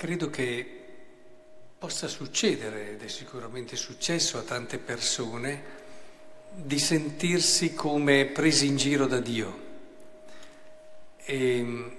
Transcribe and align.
credo 0.00 0.30
che 0.30 0.66
possa 1.76 2.08
succedere, 2.08 2.92
ed 2.92 3.02
è 3.02 3.08
sicuramente 3.08 3.76
successo 3.76 4.38
a 4.38 4.42
tante 4.42 4.78
persone, 4.78 5.62
di 6.54 6.78
sentirsi 6.78 7.74
come 7.74 8.24
presi 8.24 8.66
in 8.66 8.78
giro 8.78 9.06
da 9.06 9.20
Dio. 9.20 9.60
E, 11.22 11.90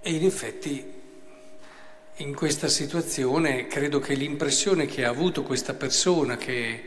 e 0.00 0.12
in 0.12 0.24
effetti 0.24 0.92
in 2.16 2.34
questa 2.34 2.66
situazione 2.66 3.68
credo 3.68 4.00
che 4.00 4.14
l'impressione 4.14 4.86
che 4.86 5.04
ha 5.04 5.08
avuto 5.08 5.44
questa 5.44 5.74
persona, 5.74 6.36
che 6.36 6.84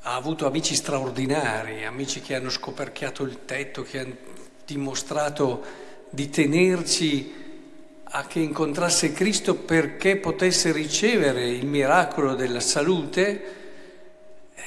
ha 0.00 0.16
avuto 0.16 0.44
amici 0.44 0.74
straordinari, 0.74 1.84
amici 1.84 2.20
che 2.20 2.34
hanno 2.34 2.50
scoperchiato 2.50 3.22
il 3.22 3.44
tetto, 3.44 3.84
che 3.84 4.00
hanno 4.00 4.16
dimostrato 4.64 5.64
di 6.10 6.28
tenerci 6.28 7.46
a 8.10 8.26
che 8.26 8.40
incontrasse 8.40 9.12
Cristo 9.12 9.54
perché 9.54 10.16
potesse 10.16 10.72
ricevere 10.72 11.48
il 11.48 11.66
miracolo 11.66 12.34
della 12.34 12.60
salute, 12.60 13.56
eh, 14.54 14.62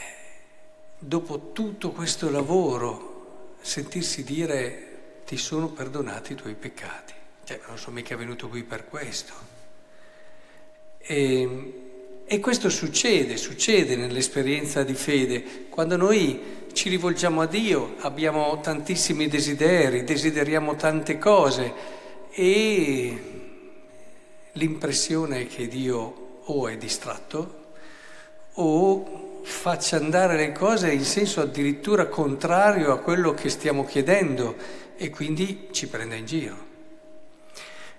dopo 1.00 1.52
tutto 1.52 1.92
questo 1.92 2.30
lavoro, 2.30 3.56
sentirsi 3.62 4.24
dire 4.24 4.88
ti 5.26 5.38
sono 5.38 5.70
perdonati 5.70 6.34
i 6.34 6.36
tuoi 6.36 6.54
peccati. 6.54 7.14
Cioè, 7.44 7.60
non 7.68 7.78
sono 7.78 7.96
mica 7.96 8.16
venuto 8.16 8.48
qui 8.48 8.64
per 8.64 8.88
questo. 8.88 9.34
E, 11.00 11.74
e 12.26 12.40
questo 12.40 12.70
succede, 12.70 13.38
succede 13.38 13.96
nell'esperienza 13.96 14.84
di 14.84 14.94
fede. 14.94 15.66
Quando 15.70 15.98
noi 15.98 16.68
ci 16.74 16.90
rivolgiamo 16.90 17.42
a 17.42 17.48
Dio, 17.48 17.96
abbiamo 18.02 18.60
tantissimi 18.62 19.28
desideri, 19.28 20.04
desideriamo 20.04 20.76
tante 20.76 21.18
cose 21.18 22.00
e 22.32 23.22
l'impressione 24.54 25.42
è 25.42 25.48
che 25.48 25.68
Dio 25.68 26.40
o 26.44 26.68
è 26.68 26.78
distratto 26.78 27.60
o 28.54 29.40
faccia 29.44 29.98
andare 29.98 30.36
le 30.36 30.52
cose 30.52 30.92
in 30.92 31.04
senso 31.04 31.42
addirittura 31.42 32.08
contrario 32.08 32.92
a 32.92 33.00
quello 33.00 33.34
che 33.34 33.50
stiamo 33.50 33.86
chiedendo 33.86 34.56
e 34.98 35.10
quindi 35.10 35.70
ci 35.72 35.88
prenda 35.88 36.16
in 36.16 36.26
giro. 36.26 36.70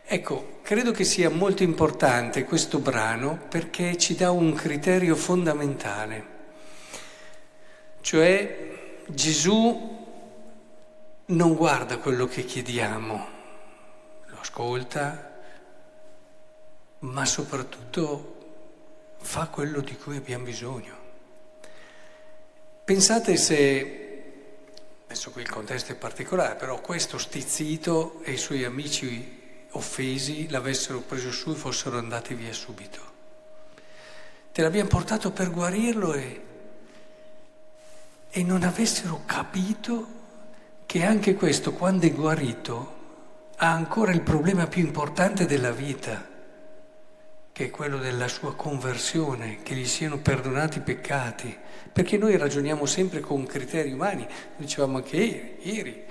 Ecco, 0.05 0.59
credo 0.63 0.91
che 0.93 1.05
sia 1.05 1.31
molto 1.31 1.63
importante 1.63 2.45
questo 2.45 2.79
brano 2.79 3.39
perché 3.49 3.97
ci 3.97 4.15
dà 4.15 4.31
un 4.31 4.53
criterio 4.53 5.17
fondamentale, 5.17 6.27
cioè 8.03 8.71
Gesù 9.07 10.01
non 11.27 11.55
guarda 11.55 11.99
quello 11.99 12.27
che 12.27 12.45
chiediamo, 12.45 13.32
ascolta, 14.43 15.31
ma 17.01 17.25
soprattutto 17.25 18.41
fa 19.19 19.47
quello 19.47 19.81
di 19.81 19.97
cui 19.97 20.17
abbiamo 20.17 20.45
bisogno. 20.45 21.01
Pensate 22.85 23.37
se, 23.37 24.23
adesso 25.05 25.31
qui 25.31 25.43
il 25.43 25.48
contesto 25.48 25.93
è 25.93 25.95
particolare, 25.95 26.57
però 26.57 26.81
questo 26.81 27.19
stizzito 27.19 28.20
e 28.23 28.33
i 28.33 28.37
suoi 28.37 28.65
amici 28.65 29.41
offesi 29.70 30.48
l'avessero 30.51 31.01
preso 31.01 31.31
su 31.31 31.53
e 31.53 31.55
fossero 31.55 31.98
andati 31.98 32.35
via 32.35 32.53
subito. 32.53 33.11
Te 34.53 34.61
l'abbiamo 34.61 34.89
portato 34.89 35.30
per 35.30 35.51
guarirlo 35.51 36.13
e, 36.14 36.45
e 38.29 38.42
non 38.42 38.64
avessero 38.64 39.23
capito 39.24 40.20
che 40.85 41.05
anche 41.05 41.35
questo, 41.35 41.73
quando 41.73 42.05
è 42.05 42.13
guarito, 42.13 43.01
ha 43.62 43.70
ancora 43.70 44.11
il 44.11 44.23
problema 44.23 44.67
più 44.67 44.83
importante 44.83 45.46
della 45.46 45.70
vita 45.70 46.28
che 47.52 47.67
è 47.67 47.70
quello 47.70 47.98
della 47.98 48.27
sua 48.27 48.56
conversione, 48.56 49.62
che 49.62 49.77
gli 49.77 49.86
siano 49.86 50.18
perdonati 50.18 50.78
i 50.78 50.80
peccati, 50.80 51.56
perché 51.92 52.18
noi 52.18 52.36
ragioniamo 52.36 52.86
sempre 52.86 53.20
con 53.20 53.46
criteri 53.46 53.92
umani, 53.92 54.27
dicevamo 54.56 54.96
anche 54.96 55.58
ieri, 55.61 56.05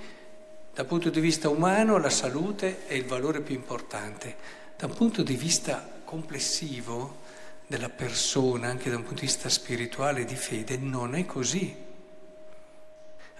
dal 0.72 0.86
punto 0.86 1.10
di 1.10 1.20
vista 1.20 1.50
umano 1.50 1.98
la 1.98 2.08
salute 2.08 2.86
è 2.86 2.94
il 2.94 3.04
valore 3.04 3.42
più 3.42 3.54
importante, 3.54 4.34
da 4.78 4.86
un 4.86 4.94
punto 4.94 5.22
di 5.22 5.36
vista 5.36 5.86
complessivo 6.04 7.18
della 7.66 7.90
persona, 7.90 8.68
anche 8.68 8.88
da 8.88 8.96
un 8.96 9.02
punto 9.02 9.20
di 9.20 9.26
vista 9.26 9.50
spirituale 9.50 10.24
di 10.24 10.36
fede, 10.36 10.78
non 10.78 11.14
è 11.14 11.26
così. 11.26 11.76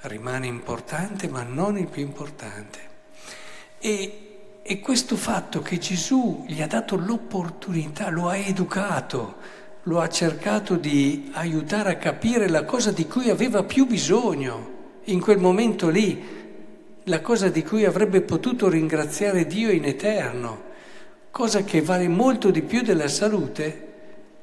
Rimane 0.01 0.47
importante, 0.49 1.29
ma 1.29 1.45
non 1.45 1.79
il 1.79 1.87
più 1.87 2.03
importante. 2.03 2.92
E 3.85 4.23
e 4.65 4.79
questo 4.79 5.17
fatto 5.17 5.61
che 5.61 5.79
Gesù 5.79 6.45
gli 6.47 6.63
ha 6.63 6.69
dato 6.69 6.97
l'opportunità, 6.97 8.11
lo 8.11 8.29
ha 8.29 8.37
educato, 8.37 9.35
lo 9.83 10.01
ha 10.01 10.09
cercato 10.09 10.77
di 10.77 11.31
aiutare 11.35 11.91
a 11.91 11.97
capire 11.97 12.49
la 12.49 12.65
cosa 12.65 12.93
di 12.93 13.09
cui 13.09 13.29
aveva 13.29 13.65
più 13.65 13.87
bisogno 13.87 15.01
in 15.07 15.21
quel 15.21 15.39
momento 15.39 15.89
lì, 15.89 16.41
la 17.05 17.21
cosa 17.21 17.49
di 17.49 17.65
cui 17.65 17.85
avrebbe 17.85 18.21
potuto 18.21 18.69
ringraziare 18.69 19.49
Dio 19.49 19.73
in 19.73 19.85
eterno, 19.85 20.71
cosa 21.33 21.65
che 21.65 21.83
vale 21.83 22.07
molto 22.07 22.53
di 22.53 22.63
più 22.63 22.83
della 22.83 23.09
salute, 23.09 23.89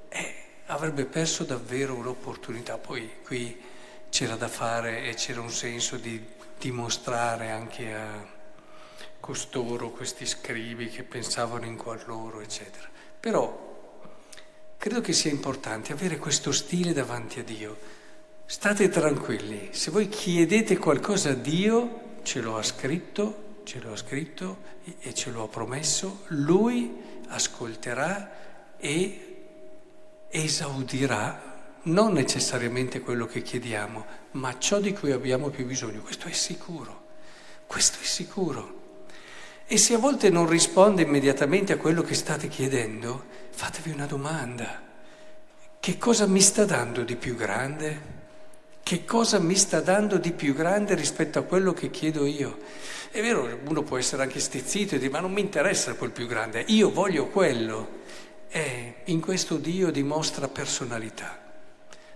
eh, 0.09 0.33
avrebbe 0.65 1.05
perso 1.05 1.45
davvero 1.45 1.95
un'opportunità. 1.95 2.77
Poi 2.77 3.09
qui 3.23 3.55
c'era 4.09 4.35
da 4.35 4.49
fare 4.49 5.05
e 5.05 5.13
c'era 5.13 5.39
un 5.39 5.49
senso 5.49 5.95
di 5.95 6.21
dimostrare 6.59 7.51
anche 7.51 7.93
a 7.93 8.37
costoro, 9.19 9.91
questi 9.91 10.25
scrivi 10.25 10.87
che 10.89 11.03
pensavano 11.03 11.65
in 11.65 11.75
cuor 11.77 12.03
loro, 12.07 12.41
eccetera. 12.41 12.87
Però 13.19 13.67
credo 14.77 15.01
che 15.01 15.13
sia 15.13 15.29
importante 15.29 15.93
avere 15.93 16.17
questo 16.17 16.51
stile 16.51 16.93
davanti 16.93 17.39
a 17.39 17.43
Dio. 17.43 17.77
State 18.45 18.89
tranquilli, 18.89 19.69
se 19.71 19.91
voi 19.91 20.07
chiedete 20.07 20.77
qualcosa 20.77 21.31
a 21.31 21.35
Dio, 21.35 22.17
ce 22.23 22.41
lo 22.41 22.57
ha 22.57 22.63
scritto, 22.63 23.61
ce 23.63 23.79
lo 23.79 23.91
ha 23.91 23.95
scritto 23.95 24.57
e 24.99 25.13
ce 25.13 25.29
lo 25.29 25.43
ha 25.43 25.47
promesso, 25.47 26.23
Lui 26.27 26.95
ascolterà 27.27 28.75
e 28.77 29.25
esaudirà 30.29 31.77
non 31.83 32.13
necessariamente 32.13 33.01
quello 33.01 33.25
che 33.25 33.41
chiediamo, 33.41 34.05
ma 34.31 34.57
ciò 34.57 34.79
di 34.79 34.93
cui 34.93 35.11
abbiamo 35.11 35.49
più 35.49 35.65
bisogno. 35.65 36.01
Questo 36.01 36.27
è 36.27 36.31
sicuro, 36.31 37.05
questo 37.67 37.99
è 38.01 38.05
sicuro. 38.05 38.78
E 39.71 39.77
se 39.77 39.93
a 39.93 39.99
volte 39.99 40.31
non 40.31 40.49
risponde 40.49 41.03
immediatamente 41.03 41.73
a 41.73 41.77
quello 41.77 42.01
che 42.01 42.15
state 42.15 42.47
chiedendo, 42.47 43.23
fatevi 43.51 43.91
una 43.91 44.07
domanda. 44.07 44.81
Che 45.79 45.97
cosa 45.99 46.25
mi 46.25 46.41
sta 46.41 46.65
dando 46.65 47.03
di 47.03 47.15
più 47.15 47.35
grande? 47.35 48.01
Che 48.81 49.05
cosa 49.05 49.37
mi 49.37 49.53
sta 49.53 49.79
dando 49.79 50.17
di 50.17 50.31
più 50.31 50.55
grande 50.55 50.95
rispetto 50.95 51.37
a 51.37 51.43
quello 51.43 51.71
che 51.73 51.91
chiedo 51.91 52.25
io? 52.25 52.57
È 53.11 53.21
vero, 53.21 53.59
uno 53.67 53.83
può 53.83 53.99
essere 53.99 54.23
anche 54.23 54.39
stizzito 54.39 54.95
e 54.95 54.97
dire 54.97 55.11
ma 55.11 55.19
non 55.19 55.31
mi 55.31 55.41
interessa 55.41 55.93
quel 55.93 56.09
più 56.09 56.25
grande, 56.25 56.63
io 56.69 56.89
voglio 56.89 57.27
quello. 57.27 57.99
E 58.49 59.01
in 59.03 59.21
questo 59.21 59.57
Dio 59.57 59.91
dimostra 59.91 60.47
personalità. 60.47 61.37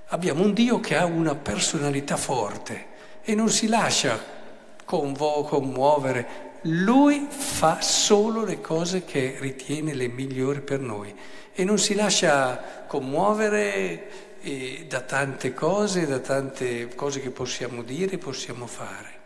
Abbiamo 0.08 0.42
un 0.42 0.54
Dio 0.54 0.80
che 0.80 0.98
ha 0.98 1.06
una 1.06 1.36
personalità 1.36 2.18
forte 2.18 2.88
e 3.22 3.36
non 3.36 3.50
si 3.50 3.68
lascia 3.68 4.42
convo- 4.86 5.44
commuovere 5.44 6.43
lui 6.64 7.28
fa 7.30 7.82
solo 7.82 8.46
le 8.46 8.62
cose 8.62 9.04
che 9.04 9.36
ritiene 9.40 9.94
le 9.94 10.08
migliori 10.08 10.62
per 10.62 10.80
noi 10.80 11.14
e 11.54 11.64
non 11.64 11.78
si 11.78 11.94
lascia 11.94 12.86
commuovere 12.88 14.40
eh, 14.42 14.86
da 14.88 15.02
tante 15.02 15.54
cose, 15.54 16.08
da 16.08 16.20
tante 16.20 16.94
cose 16.96 17.20
che 17.20 17.32
possiamo 17.32 17.84
dire, 17.84 18.18
possiamo 18.18 18.66
fare. 18.66 19.22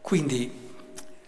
Quindi 0.00 0.64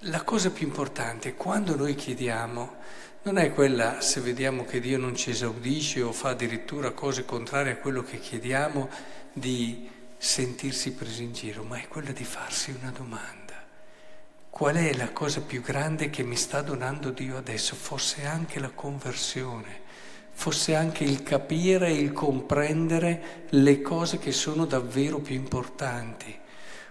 la 0.02 0.22
cosa 0.22 0.50
più 0.50 0.66
importante 0.66 1.34
quando 1.34 1.74
noi 1.74 1.94
chiediamo 1.94 2.76
non 3.22 3.38
è 3.38 3.52
quella 3.52 4.00
se 4.00 4.20
vediamo 4.20 4.64
che 4.64 4.78
Dio 4.78 4.98
non 4.98 5.16
ci 5.16 5.30
esaudisce 5.30 6.02
o 6.02 6.12
fa 6.12 6.30
addirittura 6.30 6.92
cose 6.92 7.24
contrarie 7.24 7.72
a 7.72 7.76
quello 7.76 8.02
che 8.02 8.18
chiediamo 8.18 8.88
di 9.32 9.88
sentirsi 10.18 10.92
presi 10.92 11.24
in 11.24 11.32
giro, 11.32 11.62
ma 11.62 11.78
è 11.78 11.88
quella 11.88 12.12
di 12.12 12.24
farsi 12.24 12.76
una 12.78 12.90
domanda 12.90 13.47
qual 14.58 14.74
è 14.74 14.92
la 14.94 15.12
cosa 15.12 15.40
più 15.40 15.62
grande 15.62 16.10
che 16.10 16.24
mi 16.24 16.34
sta 16.34 16.62
donando 16.62 17.10
Dio 17.10 17.36
adesso? 17.36 17.76
Fosse 17.76 18.26
anche 18.26 18.58
la 18.58 18.70
conversione, 18.70 19.82
fosse 20.32 20.74
anche 20.74 21.04
il 21.04 21.22
capire 21.22 21.86
e 21.86 22.00
il 22.00 22.12
comprendere 22.12 23.46
le 23.50 23.80
cose 23.82 24.18
che 24.18 24.32
sono 24.32 24.64
davvero 24.64 25.20
più 25.20 25.36
importanti. 25.36 26.36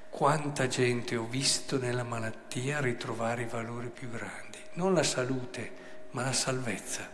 Quanta 0.07 0.67
gente 0.67 1.17
ho 1.17 1.25
visto 1.25 1.77
nella 1.77 2.03
malattia 2.03 2.79
ritrovare 2.79 3.41
i 3.41 3.47
valori 3.47 3.89
più 3.89 4.09
grandi, 4.09 4.59
non 4.75 4.93
la 4.93 5.03
salute, 5.03 5.71
ma 6.11 6.23
la 6.23 6.31
salvezza. 6.31 7.05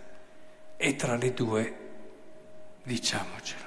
E 0.77 0.95
tra 0.95 1.15
le 1.15 1.33
due, 1.33 1.77
diciamocelo, 2.83 3.65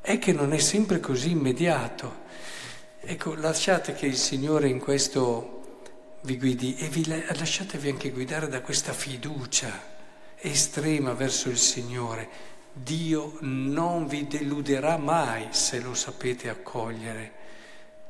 è 0.00 0.18
che 0.18 0.32
non 0.32 0.52
è 0.52 0.58
sempre 0.58 0.98
così 0.98 1.30
immediato. 1.30 2.26
Ecco, 3.00 3.34
lasciate 3.34 3.94
che 3.94 4.06
il 4.06 4.16
Signore 4.16 4.68
in 4.68 4.80
questo 4.80 5.54
vi 6.22 6.36
guidi 6.36 6.76
e 6.76 6.88
vi 6.88 7.06
lasciatevi 7.06 7.88
anche 7.88 8.10
guidare 8.10 8.48
da 8.48 8.60
questa 8.60 8.92
fiducia 8.92 9.96
estrema 10.36 11.12
verso 11.14 11.48
il 11.48 11.58
Signore. 11.58 12.28
Dio 12.72 13.38
non 13.40 14.06
vi 14.06 14.26
deluderà 14.26 14.96
mai 14.96 15.48
se 15.50 15.80
lo 15.80 15.94
sapete 15.94 16.48
accogliere. 16.48 17.32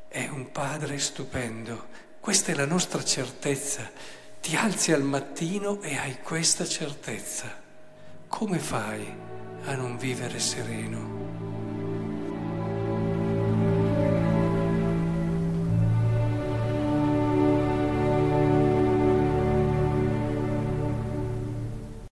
È 0.09 0.27
un 0.29 0.51
Padre 0.51 0.99
stupendo. 0.99 1.87
Questa 2.19 2.53
è 2.53 2.55
la 2.55 2.67
nostra 2.67 3.05
certezza. 3.05 3.91
Ti 4.41 4.57
alzi 4.57 4.93
al 4.93 5.03
mattino 5.03 5.83
e 5.83 5.97
hai 5.97 6.19
questa 6.23 6.67
certezza. 6.67 7.55
Come 8.27 8.59
fai 8.59 9.07
a 9.65 9.75
non 9.75 9.99
vivere 9.99 10.39
sereno? 10.39 11.18